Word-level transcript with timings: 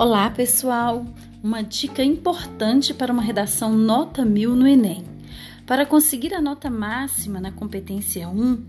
Olá, 0.00 0.30
pessoal! 0.30 1.04
Uma 1.42 1.62
dica 1.62 2.02
importante 2.02 2.94
para 2.94 3.12
uma 3.12 3.20
redação 3.20 3.76
nota 3.76 4.24
mil 4.24 4.56
no 4.56 4.66
Enem. 4.66 5.04
Para 5.66 5.84
conseguir 5.84 6.32
a 6.32 6.40
nota 6.40 6.70
máxima 6.70 7.38
na 7.38 7.52
competência 7.52 8.26
1, 8.26 8.64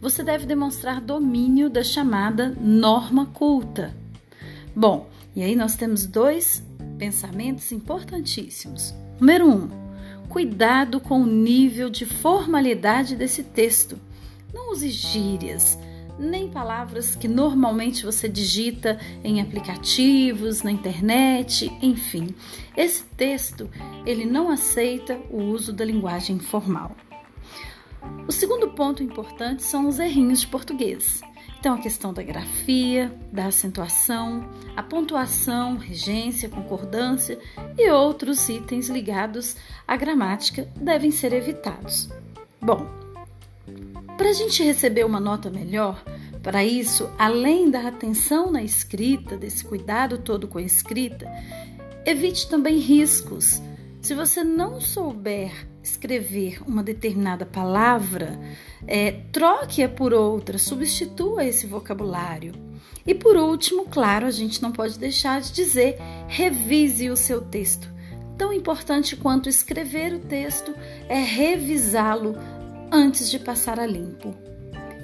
você 0.00 0.22
deve 0.22 0.46
demonstrar 0.46 1.00
domínio 1.00 1.68
da 1.68 1.82
chamada 1.82 2.50
norma 2.50 3.26
culta. 3.26 3.96
Bom, 4.76 5.10
e 5.34 5.42
aí 5.42 5.56
nós 5.56 5.74
temos 5.74 6.06
dois 6.06 6.62
pensamentos 6.96 7.72
importantíssimos. 7.72 8.94
Número 9.18 9.44
1. 9.44 9.54
Um, 9.54 9.68
cuidado 10.28 11.00
com 11.00 11.20
o 11.20 11.26
nível 11.26 11.90
de 11.90 12.06
formalidade 12.06 13.16
desse 13.16 13.42
texto. 13.42 13.98
Não 14.54 14.70
use 14.70 14.88
gírias, 14.90 15.76
nem 16.18 16.48
palavras 16.48 17.14
que 17.14 17.28
normalmente 17.28 18.04
você 18.04 18.28
digita 18.28 18.98
em 19.22 19.40
aplicativos, 19.40 20.62
na 20.62 20.70
internet, 20.70 21.70
enfim. 21.82 22.34
Esse 22.76 23.04
texto, 23.04 23.70
ele 24.04 24.24
não 24.24 24.50
aceita 24.50 25.18
o 25.30 25.42
uso 25.42 25.72
da 25.72 25.84
linguagem 25.84 26.38
formal. 26.38 26.96
O 28.26 28.32
segundo 28.32 28.68
ponto 28.68 29.02
importante 29.02 29.62
são 29.62 29.88
os 29.88 29.98
errinhos 29.98 30.40
de 30.40 30.46
português. 30.46 31.20
Então, 31.58 31.74
a 31.74 31.78
questão 31.78 32.12
da 32.12 32.22
grafia, 32.22 33.12
da 33.32 33.46
acentuação, 33.46 34.48
a 34.76 34.82
pontuação, 34.82 35.76
regência, 35.76 36.48
concordância 36.48 37.38
e 37.76 37.90
outros 37.90 38.48
itens 38.48 38.88
ligados 38.88 39.56
à 39.86 39.96
gramática 39.96 40.68
devem 40.76 41.10
ser 41.10 41.32
evitados. 41.32 42.08
Bom, 42.60 42.86
para 44.26 44.32
a 44.32 44.38
gente 44.38 44.60
receber 44.60 45.06
uma 45.06 45.20
nota 45.20 45.48
melhor, 45.48 46.02
para 46.42 46.64
isso, 46.64 47.08
além 47.16 47.70
da 47.70 47.86
atenção 47.86 48.50
na 48.50 48.60
escrita, 48.60 49.36
desse 49.36 49.64
cuidado 49.64 50.18
todo 50.18 50.48
com 50.48 50.58
a 50.58 50.62
escrita, 50.62 51.30
evite 52.04 52.48
também 52.48 52.76
riscos. 52.76 53.62
Se 54.02 54.16
você 54.16 54.42
não 54.42 54.80
souber 54.80 55.52
escrever 55.80 56.60
uma 56.66 56.82
determinada 56.82 57.46
palavra, 57.46 58.36
é, 58.84 59.12
troque-a 59.30 59.88
por 59.88 60.12
outra, 60.12 60.58
substitua 60.58 61.44
esse 61.44 61.64
vocabulário. 61.64 62.52
E 63.06 63.14
por 63.14 63.36
último, 63.36 63.84
claro, 63.84 64.26
a 64.26 64.32
gente 64.32 64.60
não 64.60 64.72
pode 64.72 64.98
deixar 64.98 65.40
de 65.40 65.52
dizer: 65.52 65.98
revise 66.26 67.10
o 67.10 67.16
seu 67.16 67.42
texto. 67.42 67.88
Tão 68.36 68.52
importante 68.52 69.14
quanto 69.14 69.48
escrever 69.48 70.12
o 70.14 70.18
texto 70.18 70.74
é 71.08 71.22
revisá-lo 71.22 72.34
antes 72.92 73.30
de 73.30 73.38
passar 73.38 73.78
a 73.78 73.86
limpo. 73.86 74.34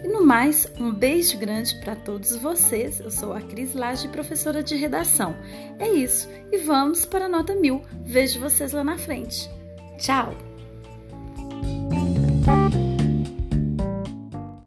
E 0.04 0.08
no 0.08 0.24
mais, 0.24 0.66
um 0.78 0.92
beijo 0.92 1.38
grande 1.38 1.76
para 1.80 1.94
todos 1.94 2.34
vocês. 2.36 2.98
Eu 2.98 3.10
sou 3.10 3.32
a 3.32 3.40
Cris 3.40 3.74
Lage, 3.74 4.08
professora 4.08 4.62
de 4.62 4.74
redação. 4.74 5.36
É 5.78 5.88
isso, 5.88 6.28
e 6.50 6.58
vamos 6.58 7.04
para 7.04 7.26
a 7.26 7.28
nota 7.28 7.54
mil. 7.54 7.82
Vejo 8.04 8.40
vocês 8.40 8.72
lá 8.72 8.82
na 8.82 8.98
frente. 8.98 9.48
Tchau! 9.98 10.51